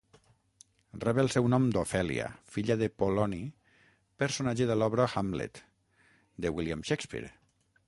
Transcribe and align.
Rep 1.01 1.19
el 1.23 1.27
seu 1.35 1.49
nom 1.53 1.67
d'Ofèlia, 1.75 2.29
filla 2.55 2.77
de 2.83 2.87
Poloni 3.03 3.43
personatge 4.25 4.69
de 4.73 4.81
l'obra 4.81 5.09
Hamlet, 5.13 5.63
de 6.47 6.57
William 6.57 6.85
Shakespeare. 6.91 7.33